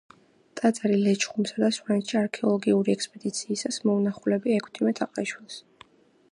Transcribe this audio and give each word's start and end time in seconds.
ტაძარი 0.59 0.95
ლეჩხუმსა 1.07 1.61
და 1.63 1.69
სვანეთში 1.77 2.17
არქეოლოგიური 2.23 2.95
ექსპედიციისას 2.97 3.79
მოუნახულებია 3.91 4.59
ექვთიმე 4.63 4.99
თაყაიშვილს. 5.03 5.63